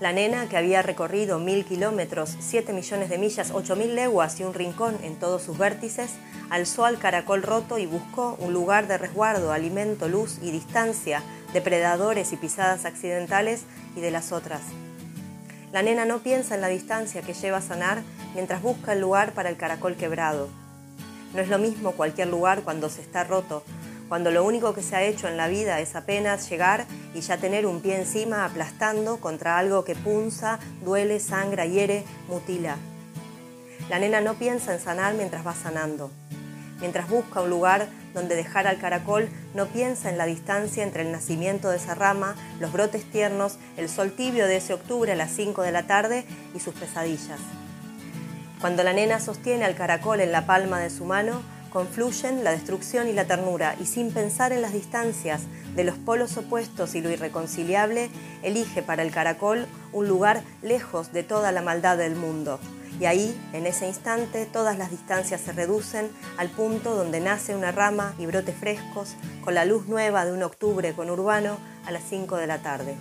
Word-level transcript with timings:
La 0.00 0.12
nena, 0.12 0.48
que 0.48 0.56
había 0.56 0.80
recorrido 0.80 1.40
mil 1.40 1.64
kilómetros, 1.64 2.36
siete 2.38 2.72
millones 2.72 3.10
de 3.10 3.18
millas, 3.18 3.50
ocho 3.52 3.74
mil 3.74 3.96
leguas 3.96 4.38
y 4.38 4.44
un 4.44 4.54
rincón 4.54 4.96
en 5.02 5.16
todos 5.16 5.42
sus 5.42 5.58
vértices, 5.58 6.12
alzó 6.50 6.84
al 6.84 7.00
caracol 7.00 7.42
roto 7.42 7.78
y 7.78 7.86
buscó 7.86 8.36
un 8.38 8.52
lugar 8.52 8.86
de 8.86 8.96
resguardo, 8.96 9.50
alimento, 9.50 10.06
luz 10.06 10.38
y 10.40 10.52
distancia 10.52 11.24
de 11.52 11.60
predadores 11.60 12.32
y 12.32 12.36
pisadas 12.36 12.84
accidentales 12.84 13.64
y 13.96 14.00
de 14.00 14.12
las 14.12 14.30
otras. 14.30 14.60
La 15.72 15.82
nena 15.82 16.04
no 16.04 16.20
piensa 16.20 16.54
en 16.54 16.60
la 16.60 16.68
distancia 16.68 17.22
que 17.22 17.34
lleva 17.34 17.58
a 17.58 17.62
sanar 17.62 18.02
mientras 18.34 18.62
busca 18.62 18.92
el 18.92 19.00
lugar 19.00 19.32
para 19.32 19.48
el 19.48 19.56
caracol 19.56 19.96
quebrado. 19.96 20.48
No 21.34 21.40
es 21.40 21.48
lo 21.48 21.58
mismo 21.58 21.90
cualquier 21.90 22.28
lugar 22.28 22.62
cuando 22.62 22.88
se 22.88 23.02
está 23.02 23.24
roto, 23.24 23.64
cuando 24.08 24.30
lo 24.30 24.44
único 24.44 24.74
que 24.74 24.82
se 24.82 24.96
ha 24.96 25.02
hecho 25.02 25.28
en 25.28 25.36
la 25.36 25.48
vida 25.48 25.80
es 25.80 25.94
apenas 25.94 26.48
llegar 26.48 26.86
y 27.14 27.20
ya 27.20 27.36
tener 27.36 27.66
un 27.66 27.80
pie 27.80 27.96
encima 27.96 28.44
aplastando 28.44 29.18
contra 29.18 29.58
algo 29.58 29.84
que 29.84 29.94
punza, 29.94 30.58
duele, 30.82 31.20
sangra, 31.20 31.66
hiere, 31.66 32.04
mutila. 32.26 32.76
La 33.90 33.98
nena 33.98 34.20
no 34.20 34.34
piensa 34.34 34.72
en 34.72 34.80
sanar 34.80 35.14
mientras 35.14 35.46
va 35.46 35.54
sanando. 35.54 36.10
Mientras 36.80 37.08
busca 37.08 37.40
un 37.40 37.50
lugar 37.50 37.88
donde 38.14 38.36
dejar 38.36 38.66
al 38.66 38.78
caracol, 38.78 39.28
no 39.54 39.66
piensa 39.66 40.10
en 40.10 40.18
la 40.18 40.26
distancia 40.26 40.82
entre 40.82 41.02
el 41.02 41.12
nacimiento 41.12 41.70
de 41.70 41.76
esa 41.76 41.94
rama, 41.94 42.34
los 42.60 42.72
brotes 42.72 43.04
tiernos, 43.10 43.58
el 43.76 43.88
sol 43.88 44.12
tibio 44.12 44.46
de 44.46 44.56
ese 44.56 44.74
octubre 44.74 45.12
a 45.12 45.16
las 45.16 45.32
5 45.32 45.62
de 45.62 45.72
la 45.72 45.86
tarde 45.86 46.24
y 46.54 46.60
sus 46.60 46.74
pesadillas. 46.74 47.40
Cuando 48.60 48.82
la 48.82 48.92
nena 48.92 49.20
sostiene 49.20 49.64
al 49.64 49.74
caracol 49.74 50.20
en 50.20 50.32
la 50.32 50.46
palma 50.46 50.80
de 50.80 50.90
su 50.90 51.04
mano, 51.04 51.42
confluyen 51.78 52.42
la 52.42 52.50
destrucción 52.50 53.06
y 53.06 53.12
la 53.12 53.26
ternura, 53.26 53.76
y 53.80 53.86
sin 53.86 54.10
pensar 54.10 54.52
en 54.52 54.62
las 54.62 54.72
distancias 54.72 55.42
de 55.76 55.84
los 55.84 55.96
polos 55.96 56.36
opuestos 56.36 56.96
y 56.96 57.00
lo 57.00 57.08
irreconciliable, 57.08 58.10
elige 58.42 58.82
para 58.82 59.04
el 59.04 59.12
caracol 59.12 59.64
un 59.92 60.08
lugar 60.08 60.42
lejos 60.60 61.12
de 61.12 61.22
toda 61.22 61.52
la 61.52 61.62
maldad 61.62 61.96
del 61.96 62.16
mundo. 62.16 62.58
Y 62.98 63.04
ahí, 63.04 63.32
en 63.52 63.64
ese 63.64 63.86
instante, 63.86 64.44
todas 64.44 64.76
las 64.76 64.90
distancias 64.90 65.40
se 65.40 65.52
reducen 65.52 66.10
al 66.36 66.48
punto 66.48 66.96
donde 66.96 67.20
nace 67.20 67.54
una 67.54 67.70
rama 67.70 68.12
y 68.18 68.26
brotes 68.26 68.56
frescos, 68.56 69.14
con 69.44 69.54
la 69.54 69.64
luz 69.64 69.86
nueva 69.86 70.24
de 70.24 70.32
un 70.32 70.42
octubre 70.42 70.92
conurbano 70.94 71.58
a 71.86 71.92
las 71.92 72.02
5 72.10 72.38
de 72.38 72.46
la 72.48 72.58
tarde. 72.58 72.96